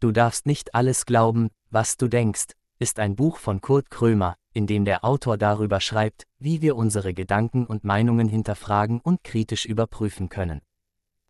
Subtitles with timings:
[0.00, 2.48] Du darfst nicht alles glauben, was du denkst,
[2.78, 7.14] ist ein Buch von Kurt Krömer, in dem der Autor darüber schreibt, wie wir unsere
[7.14, 10.60] Gedanken und Meinungen hinterfragen und kritisch überprüfen können.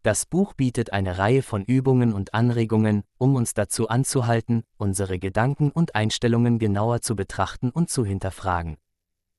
[0.02, 5.70] Das Buch bietet eine Reihe von Übungen und Anregungen, um uns dazu anzuhalten, unsere Gedanken
[5.70, 8.76] und Einstellungen genauer zu betrachten und zu hinterfragen.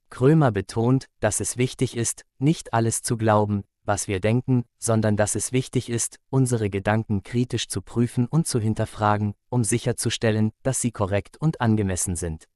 [0.09, 5.35] Krömer betont, dass es wichtig ist, nicht alles zu glauben, was wir denken, sondern dass
[5.35, 10.91] es wichtig ist, unsere Gedanken kritisch zu prüfen und zu hinterfragen, um sicherzustellen, dass sie
[10.91, 12.47] korrekt und angemessen sind.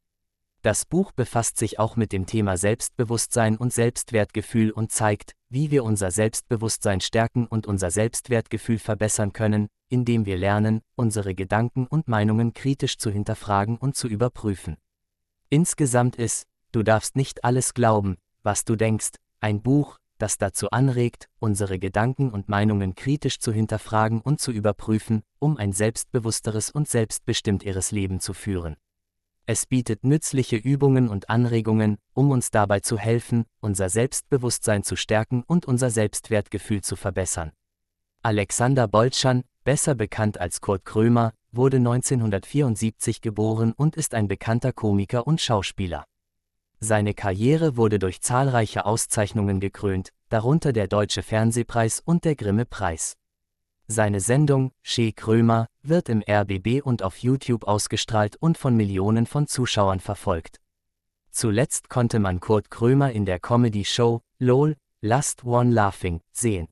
[0.61, 5.83] Das Buch befasst sich auch mit dem Thema Selbstbewusstsein und Selbstwertgefühl und zeigt, wie wir
[5.83, 12.53] unser Selbstbewusstsein stärken und unser Selbstwertgefühl verbessern können, indem wir lernen, unsere Gedanken und Meinungen
[12.53, 14.77] kritisch zu hinterfragen und zu überprüfen.
[15.49, 21.27] Insgesamt ist, du darfst nicht alles glauben, was du denkst, ein Buch, das dazu anregt,
[21.39, 27.91] unsere Gedanken und Meinungen kritisch zu hinterfragen und zu überprüfen, um ein selbstbewussteres und selbstbestimmteres
[27.91, 28.75] Leben zu führen.
[29.45, 35.43] Es bietet nützliche Übungen und Anregungen, um uns dabei zu helfen, unser Selbstbewusstsein zu stärken
[35.45, 37.51] und unser Selbstwertgefühl zu verbessern.
[38.21, 45.25] Alexander Boltschan, besser bekannt als Kurt Krömer, wurde 1974 geboren und ist ein bekannter Komiker
[45.25, 46.05] und Schauspieler.
[46.83, 53.17] Seine Karriere wurde durch zahlreiche Auszeichnungen gekrönt, darunter der Deutsche Fernsehpreis und der Grimme-Preis.
[53.85, 59.45] Seine Sendung, Che Krömer, wird im RBB und auf YouTube ausgestrahlt und von Millionen von
[59.45, 60.59] Zuschauern verfolgt.
[61.29, 66.67] Zuletzt konnte man Kurt Krömer in der Comedy-Show LOL, Last One Laughing, sehen.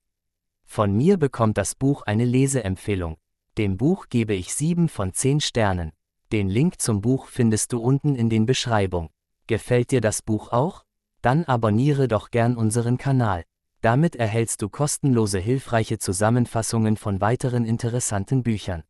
[0.66, 3.18] Von mir bekommt das Buch eine Leseempfehlung.
[3.60, 5.92] Dem Buch gebe ich 7 von 10 Sternen.
[6.32, 9.12] Den Link zum Buch findest du unten in den Beschreibung.
[9.50, 10.84] Gefällt dir das Buch auch?
[11.24, 13.46] Dann abonniere doch gern unseren Kanal.
[13.82, 18.84] Damit erhältst du kostenlose hilfreiche Zusammenfassungen von weiteren interessanten Büchern.